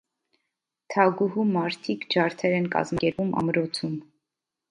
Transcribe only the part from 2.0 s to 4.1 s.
ջարդեր են կազմակերպում ամրոցում։